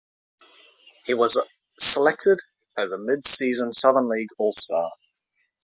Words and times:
He 1.05 1.13
was 1.13 1.39
selected 1.77 2.39
as 2.75 2.91
a 2.91 2.97
midseason 2.97 3.71
Southern 3.71 4.09
League 4.09 4.31
All-Star. 4.39 4.93